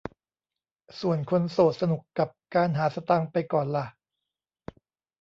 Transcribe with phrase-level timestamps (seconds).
[0.99, 3.85] ส่วนคนโสดสนุกกับการหาสตางค์ไปก่อนล่ะ